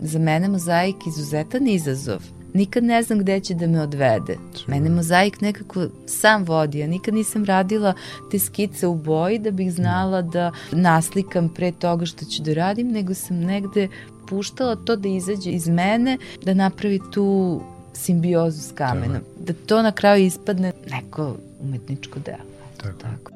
[0.00, 2.22] za mene mozaik izuzetan izazov.
[2.54, 4.36] Nikad ne znam gde će da me odvede.
[4.66, 6.78] Mene mozaik nekako sam vodi.
[6.78, 7.94] Ja nikad nisam radila
[8.30, 12.88] te skice u boji da bih znala da naslikam pre toga što ću da radim,
[12.88, 13.88] nego sam negde
[14.28, 17.60] puštala to da izađe iz mene, da napravi tu
[17.92, 19.22] simbiozu s kamenom.
[19.40, 22.52] Da to na kraju ispadne neko umetničko delo.
[22.76, 22.98] Tako.
[22.98, 23.31] Tako.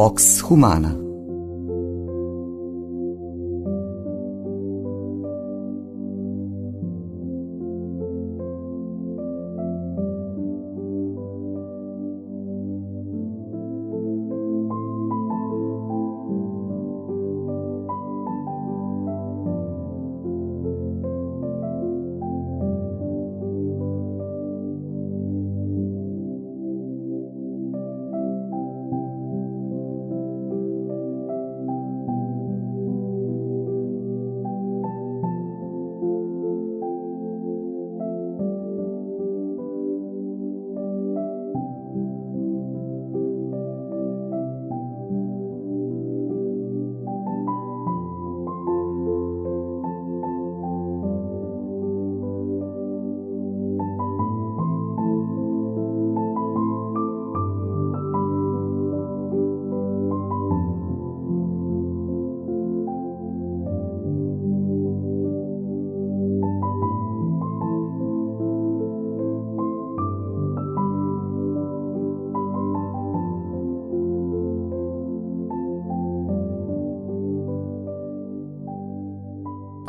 [0.00, 1.09] Vox Humana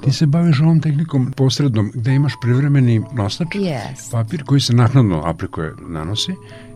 [0.04, 4.12] Ti se baviš ovom tehnikom posrednom gde imaš privremeni nosač, Yes.
[4.12, 6.32] papir koji se naknadno aplikuje, nanosi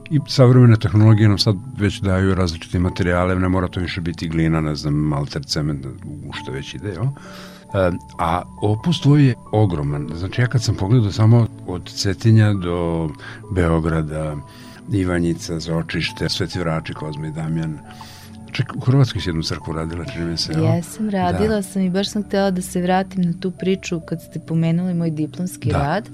[0.10, 4.62] i savremene tehnologije nam sad već daju različite materijale, ne mora to više biti glina,
[4.62, 5.86] ne znam, malter, cement,
[6.30, 7.06] u što već ide, jel?
[7.06, 10.10] E, a opus tvoj je ogroman.
[10.16, 13.10] Znači ja kad sam pogledao samo od Cetinja do
[13.52, 14.36] Beograda,
[14.92, 17.78] Ivanjica, Zočište, Sveti Vrači, Kozma i Damjan,
[18.56, 20.54] Ček, u Hrvatskoj si jednu crkvu radila, čini mi se.
[20.54, 21.62] Jesam, radila da.
[21.62, 25.10] sam i baš sam htela da se vratim na tu priču kad ste pomenuli moj
[25.10, 25.78] diplomski Da.
[25.78, 26.10] rad.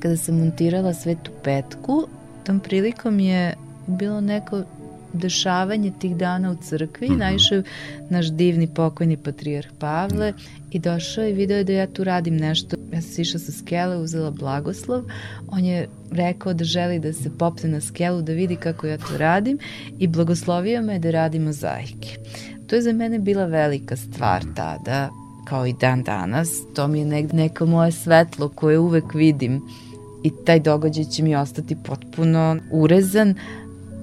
[0.00, 2.06] Kada sam montirala Svetu petku,
[2.44, 3.54] tom prilikom je
[3.86, 4.62] bilo neko
[5.12, 7.12] dešavanje tih dana u crkvi, mm.
[7.12, 7.18] -hmm.
[7.18, 7.62] naišao
[8.10, 10.32] naš divni pokojni patrijarh Pavle
[10.70, 12.76] i došao i video je da ja tu radim nešto.
[12.92, 15.02] Ja sam išla sa skele, uzela blagoslov,
[15.48, 19.18] on je rekao da želi da se popne na skelu, da vidi kako ja to
[19.18, 19.58] radim
[19.98, 22.18] i blagoslovio me da radim mozaike.
[22.66, 25.10] To je za mene bila velika stvar tada,
[25.44, 26.50] kao i dan danas.
[26.74, 29.62] To mi je nek neko moje svetlo koje uvek vidim
[30.22, 33.34] i taj događaj će mi ostati potpuno urezan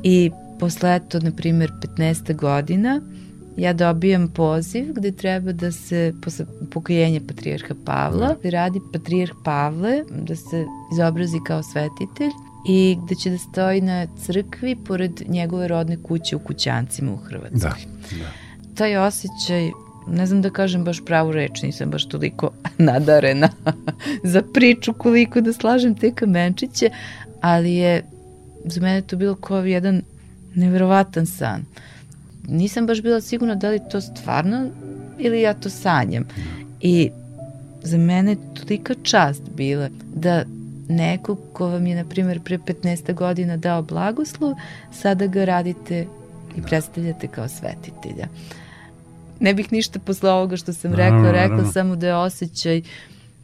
[0.03, 2.35] i posle eto, na primjer, 15.
[2.35, 3.01] godina
[3.59, 10.03] ja dobijam poziv gde treba da se, posle pokojenja Patrijarha Pavla, da radi Patrijarh Pavle,
[10.21, 12.31] da se izobrazi kao svetitelj
[12.67, 17.59] i gde će da stoji na crkvi pored njegove rodne kuće u Kućancima u Hrvatskoj
[17.59, 17.75] Da,
[18.11, 18.31] da.
[18.75, 19.71] taj osjećaj,
[20.07, 23.49] ne znam da kažem baš pravu reč, nisam baš toliko nadarena
[24.33, 26.89] za priču koliko da slažem te kamenčiće,
[27.41, 28.03] ali je
[28.65, 30.01] za mene to bilo kao jedan
[30.55, 31.65] neverovatan san.
[32.47, 34.69] Nisam baš bila sigurna da li to stvarno
[35.17, 36.27] ili ja to sanjam.
[36.81, 37.09] I
[37.83, 40.43] za mene je tolika čast bila da
[40.89, 44.53] neko ko vam je, na primjer, pre 15 godina dao blagoslov,
[44.91, 46.05] sada ga radite
[46.57, 48.27] i predstavljate kao svetitelja.
[49.39, 52.81] Ne bih ništa posle ovoga što sam rekla, rekla samo da je osjećaj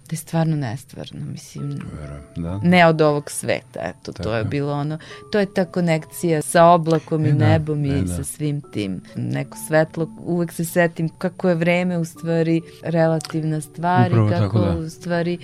[0.10, 2.60] da je stvarno nestvarno, mislim, Verujem, da.
[2.64, 4.98] ne od ovog sveta, eto, Tako to je bilo ono,
[5.32, 8.08] to je ta konekcija sa oblakom E i da, nebom e i da.
[8.08, 9.02] sa svim tim.
[9.16, 14.60] Neko svetlo, uvek se setim kako je vreme u stvari relativna stvar Upravo i kako
[14.60, 14.78] da.
[14.78, 15.38] u stvari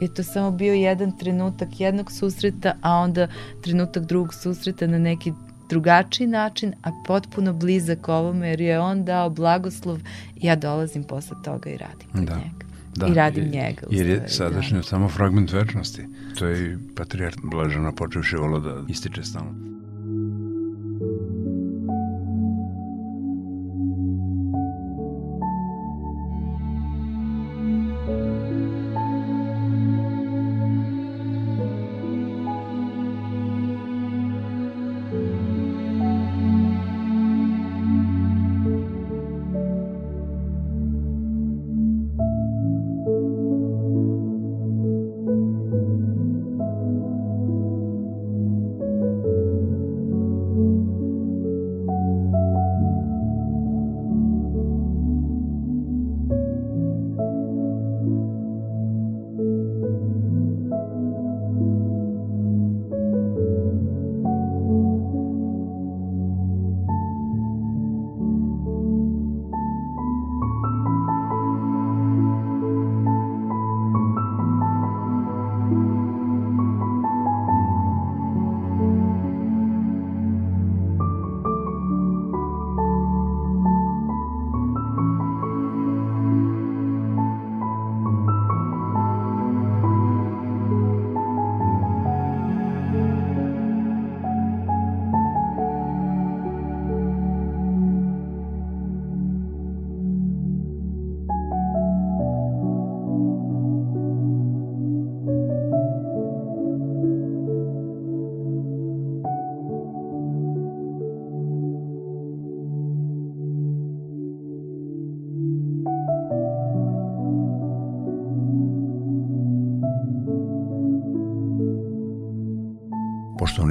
[0.00, 3.28] je to samo bio jedan trenutak jednog susreta, a onda
[3.62, 5.32] trenutak drugog susreta na neki
[5.68, 9.98] drugačiji način, a potpuno blizak ovome, jer je on dao blagoslov
[10.36, 12.34] i ja dolazim posle toga i radim kod Da.
[12.36, 12.67] njega.
[12.98, 13.82] Da, I radim jer- njega.
[13.90, 16.02] Jer je stvari, sadašnje samo fragment večnosti.
[16.38, 19.77] To je i patrijarh Blažana počevši volo da ističe stalno.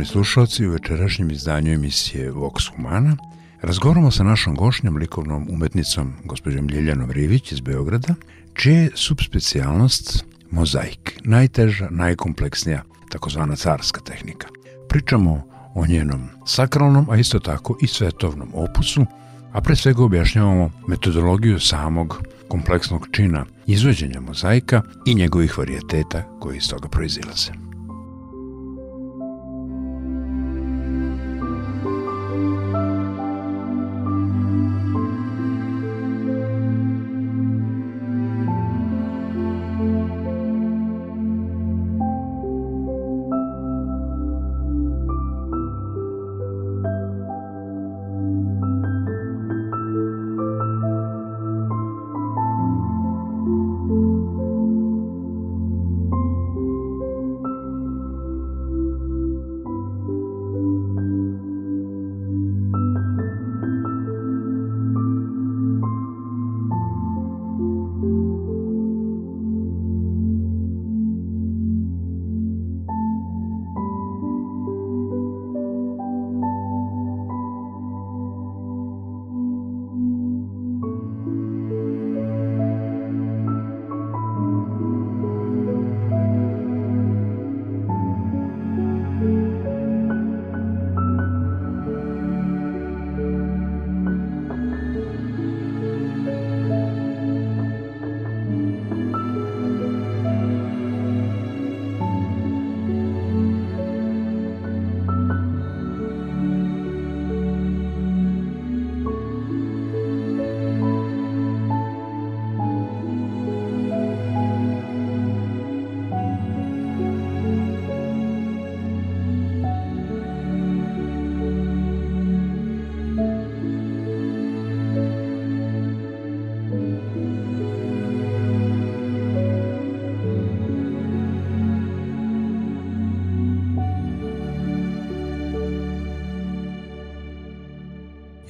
[0.07, 3.17] Slušalci, u večerašnjem izdanju emisije Vox Humana
[3.61, 8.15] razgovaramo sa našom gošnjom, likovnom umetnicom, gospođom Ljiljanom Rivić iz Beograda,
[8.53, 14.47] čija je subspecijalnost mozaik, najteža, najkompleksnija, takozvana carska tehnika.
[14.89, 15.43] Pričamo
[15.73, 19.05] o njenom sakralnom, a isto tako i svetovnom opusu,
[19.53, 26.69] a pre svega objašnjavamo metodologiju samog kompleksnog čina izvođenja mozaika i njegovih varijeteta koji iz
[26.69, 27.66] toga proizilaze.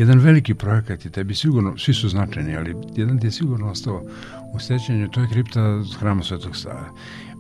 [0.08, 4.04] Jedan veliki projekat i tebi sigurno, svi su značajni, ali jedan ti je sigurno ostao
[4.54, 6.90] u sećanju, to je kripta hrama Svetog Save.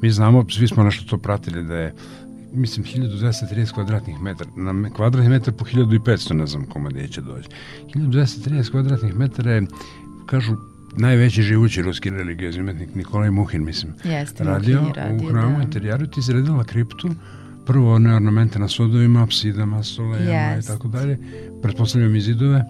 [0.01, 1.93] Mi znamo, svi smo nešto to pratili, da je
[2.53, 7.49] mislim 1230 kvadratnih metara, na kvadratni metar po 1500, ne znam koma gde će doći.
[7.95, 9.61] 1230 kvadratnih metara je,
[10.25, 10.55] kažu,
[10.97, 15.63] najveći živući ruski religiozni umetnik Nikolaj Muhin, mislim, Jeste, radio, radio, u hramu da.
[15.63, 17.09] interijaru, ti izredila kriptu,
[17.67, 20.69] prvo one ornamente na sodovima, apsidama, solejama Jest.
[20.69, 21.17] i tako dalje,
[21.61, 22.65] pretpostavljam i zidove,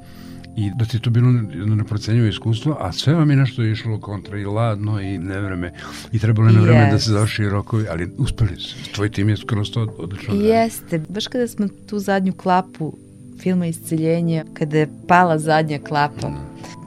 [0.58, 4.00] i da ti je to bilo jedno neprocenjivo iskustvo, a sve vam je nešto išlo
[4.00, 5.74] kontra i ladno i nevreme
[6.12, 7.06] i trebalo je na vreme da Jest.
[7.06, 8.76] se završi rokovi, ali uspeli su.
[8.94, 10.34] Tvoj tim je skroz to odlično.
[10.34, 12.98] Jeste, baš kada smo tu zadnju klapu
[13.40, 16.32] filma Isceljenje, kada je pala zadnja klapa,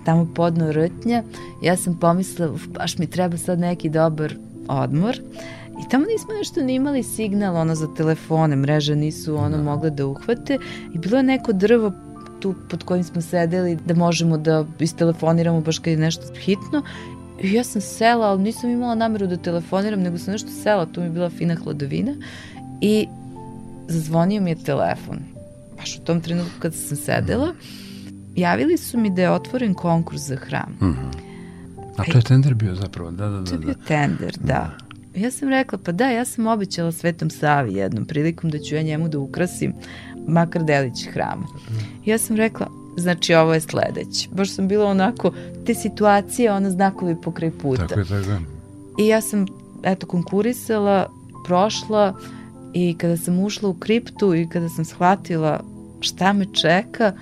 [0.05, 1.23] tamo podno rtnja,
[1.63, 4.35] ja sam pomislila, baš mi treba sad neki dobar
[4.69, 5.17] odmor.
[5.91, 10.59] Tamo nismo nešto ni imali signal ono za telefone, mreže nisu ono mogle da uhvate
[10.95, 11.93] i bilo je neko drvo
[12.41, 16.83] tu pod kojim smo sedeli da možemo da istelefoniramo baš kad je nešto hitno
[17.43, 21.01] I ja sam sela, ali nisam imala nameru da telefoniram, nego sam nešto sela, tu
[21.01, 22.15] mi je bila fina hladovina
[22.81, 23.07] i
[23.89, 25.19] zazvonio mi je telefon.
[25.77, 27.55] Baš u tom trenutku kad sam sedela,
[28.37, 30.79] javili su mi da je otvoren konkurs za hram.
[31.97, 33.53] A to je tender bio zapravo, da, da, To da.
[33.53, 33.85] je bio da.
[33.85, 34.71] tender, da.
[35.15, 38.83] Ja sam rekla, pa da, ja sam obećala Svetom Savi jednom prilikom da ću ja
[38.83, 39.75] njemu da ukrasim
[40.29, 41.47] makar delić hrama.
[42.05, 44.29] Ja sam rekla, znači ovo je sledeće.
[44.33, 45.33] Baš sam bila onako,
[45.67, 47.87] te situacije, ono znakovi pokraj puta.
[47.87, 48.41] Tako je, tako je.
[48.99, 49.47] I ja sam,
[49.83, 51.11] eto, konkurisala,
[51.45, 52.15] prošla
[52.75, 55.65] i kada sam ušla u kriptu i kada sam shvatila
[56.01, 57.13] šta me čeka,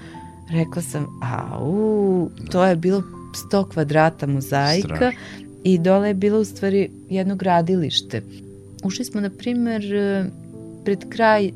[0.50, 1.06] rekla sam,
[1.60, 3.02] au, to je bilo
[3.50, 5.47] 100 kvadrata mozaika Strašno.
[5.72, 8.22] I dole je bilo u stvari jedno gradilište.
[8.84, 9.82] Ušli smo, na primer,
[10.84, 11.50] pred kraj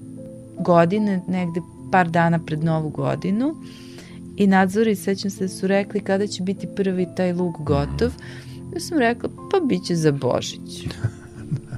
[0.59, 1.61] godine, negde
[1.93, 3.55] par dana pred novu godinu
[4.37, 8.13] i nadzori, sećam se, su rekli kada će biti prvi taj luk gotov.
[8.75, 10.89] Ja sam rekla, pa bit će za Božić.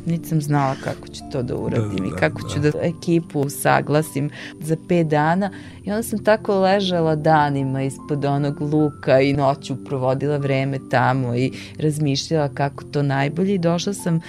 [0.07, 2.49] Niti sam znala kako ću to da uradim Da, da, i kako da.
[2.49, 4.31] ću da ekipu saglasim
[4.61, 5.51] za pet dana.
[5.85, 11.53] I onda sam tako ležala danima ispod onog luka i noću provodila vreme tamo i
[11.79, 14.21] razmišljala kako to najbolje i došla sam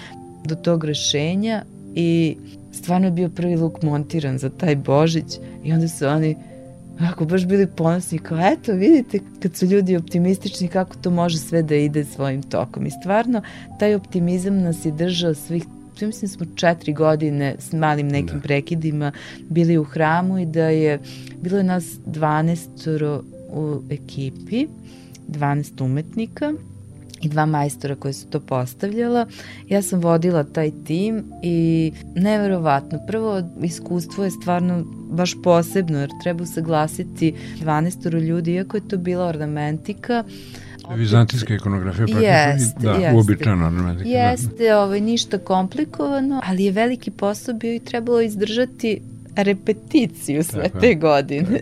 [0.45, 1.63] do tog rešenja
[1.95, 2.37] i
[2.71, 6.35] stvarno je bio prvi luk montiran za taj Božić i onda su oni
[6.99, 11.63] Ako baš bili ponosni, kao eto vidite kad su ljudi optimistični kako to može sve
[11.63, 12.85] da ide svojim tokom.
[12.85, 13.41] I stvarno
[13.79, 15.63] taj optimizam nas je držao svih
[16.01, 18.41] ja mislim smo četiri godine s malim nekim Da.
[18.41, 19.11] prekidima
[19.49, 20.99] bili u hramu i da je
[21.41, 24.67] bilo je nas 12 u ekipi,
[25.27, 26.53] 12 umetnika
[27.25, 29.25] i dva majstora koji su to postavljala.
[29.69, 32.99] Ja sam vodila taj tim i neverovatno.
[33.07, 39.25] Prvo, iskustvo je stvarno baš posebno, jer treba usaglasiti 12 ljudi, iako je to bila
[39.25, 40.23] ornamentika.
[40.95, 42.27] Vizantijska ikonografija praktično.
[42.27, 43.15] Jeste, i- da, jeste.
[43.15, 44.09] uobičajena ornamentika.
[44.09, 44.15] da.
[44.15, 49.01] Jeste, ovaj, ništa komplikovano, ali je veliki posao bio i trebalo izdržati
[49.35, 51.59] repeticiju sve Tako te godine.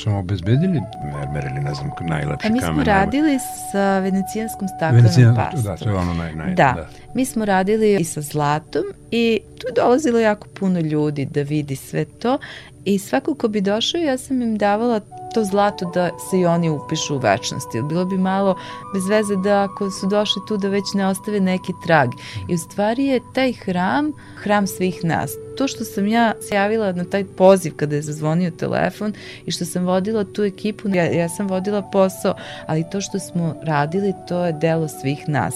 [0.00, 2.52] Jesu obezbedili mermer ili ne znam, najlepši kamen?
[2.52, 2.84] A mi smo najbolji?
[2.84, 3.38] radili
[3.72, 5.62] sa venecijanskom staklenom Venecijan, pastom.
[5.62, 6.88] da, to je ono naj, naj, Da.
[7.14, 11.76] Mi smo radili i sa zlatom i tu je dolazilo jako puno ljudi da vidi
[11.76, 12.38] sve to
[12.84, 15.00] i svako ko bi došao ja sam im davala
[15.34, 17.76] to zlato da se i oni upišu u večnosti.
[17.76, 18.56] Jer Bilo bi malo
[18.94, 22.10] bez veze da ako su došli tu da već ne ostave neki trag.
[22.48, 24.12] I u stvari je taj hram,
[24.42, 25.30] hram svih nas.
[25.56, 29.12] To što sam ja se javila na taj poziv kada je zazvonio telefon
[29.46, 32.34] i što sam vodila tu ekipu, ja, ja sam vodila posao,
[32.66, 35.54] ali to što smo radili, to je delo svih nas.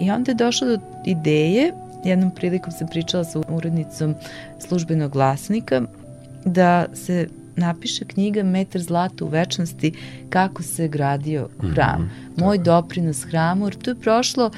[0.00, 1.72] I onda je došlo do ideje,
[2.04, 4.14] jednom prilikom sam pričala sa urednicom
[4.58, 5.82] službenog glasnika,
[6.44, 9.92] da se napiše knjiga Metar zlata u večnosti
[10.28, 12.02] kako se gradio hram.
[12.02, 14.50] Mm -hmm, Moj doprinos hramu, jer to je prošlo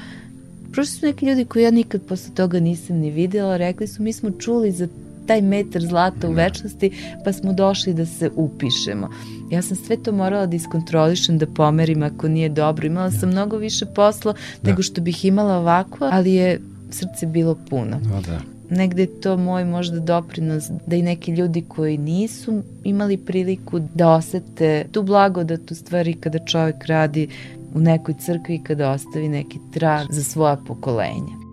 [0.71, 4.13] prošli su neki ljudi koji ja nikad posle toga nisam ni videla, rekli su mi
[4.13, 4.87] smo čuli za
[5.27, 6.91] taj metar zlata u večnosti,
[7.25, 9.09] pa smo došli da se upišemo.
[9.51, 12.87] Ja sam sve to morala da iskontrolišem, da pomerim ako nije dobro.
[12.87, 14.69] Imala sam mnogo više posla da.
[14.69, 17.99] nego što bih imala ovako, ali je srce bilo puno.
[17.99, 23.17] Da, da negde je to moj možda doprinos da i neki ljudi koji nisu imali
[23.17, 27.27] priliku da osete tu blagodat u stvari kada čovjek radi
[27.73, 31.46] u nekoj crkvi kada ostavi neki trag za svoja pokolenja.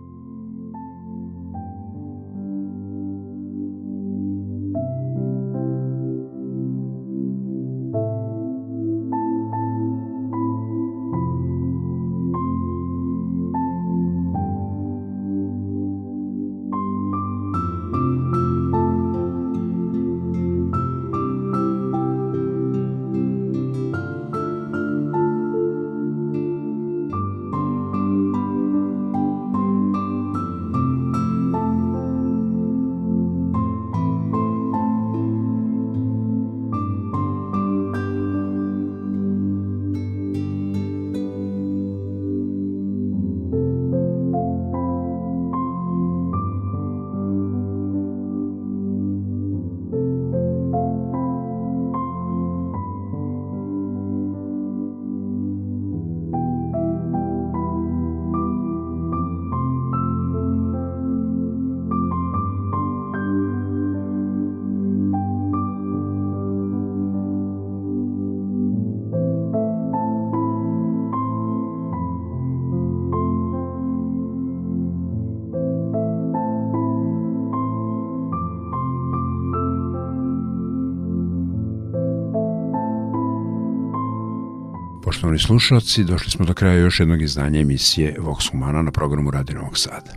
[85.35, 89.53] Poštovani slušalci, došli smo do kraja još jednog izdanja emisije Vox Humana na programu Radi
[89.53, 90.13] Novog Sada.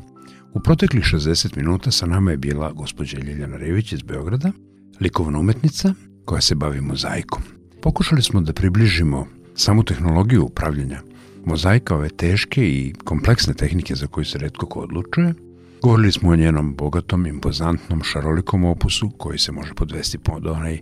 [0.52, 4.52] U proteklih 60 minuta sa nama je bila gospođa Ljiljana Rević iz Beograda,
[5.00, 5.94] likovna umetnica
[6.24, 7.42] koja se bavi mozaikom.
[7.82, 11.00] Pokušali smo da približimo samu tehnologiju upravljanja
[11.44, 15.34] mozaika, ove teške i kompleksne tehnike za koju se redko ko odlučuje.
[15.82, 20.78] Govorili smo o njenom bogatom, impozantnom, šarolikom opusu koji se može podvesti pod onaj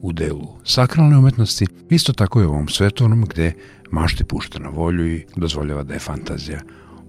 [0.00, 3.52] u delu sakralne umetnosti, isto tako je u ovom svetovnom gde
[3.90, 6.60] mašti pušta na volju i dozvoljava da je fantazija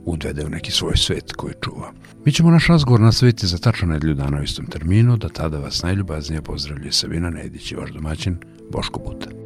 [0.05, 1.91] udvede u neki svoj svet koji čuva.
[2.25, 5.83] Mi ćemo naš razgovor nastaviti za tačno nedelju dana u istom terminu, da tada vas
[5.83, 8.37] najljubaznije pozdravljuje Sabina Nedić i vaš domaćin
[8.71, 9.40] Boško Buta.